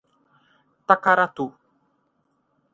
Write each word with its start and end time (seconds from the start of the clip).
Tacaratu 0.87 1.45